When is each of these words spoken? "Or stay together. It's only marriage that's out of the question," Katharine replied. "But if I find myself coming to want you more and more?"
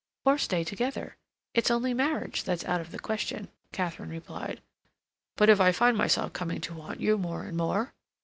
"Or 0.25 0.39
stay 0.39 0.63
together. 0.63 1.15
It's 1.53 1.69
only 1.69 1.93
marriage 1.93 2.43
that's 2.43 2.65
out 2.65 2.81
of 2.81 2.89
the 2.89 2.97
question," 2.97 3.49
Katharine 3.71 4.09
replied. 4.09 4.59
"But 5.35 5.47
if 5.47 5.61
I 5.61 5.71
find 5.71 5.95
myself 5.95 6.33
coming 6.33 6.59
to 6.61 6.73
want 6.73 6.99
you 6.99 7.19
more 7.19 7.43
and 7.43 7.55
more?" 7.55 7.93